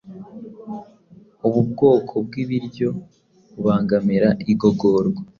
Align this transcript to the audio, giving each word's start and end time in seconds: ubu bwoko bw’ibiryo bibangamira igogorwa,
ubu 1.47 1.59
bwoko 1.69 2.13
bw’ibiryo 2.25 2.89
bibangamira 3.55 4.29
igogorwa, 4.51 5.21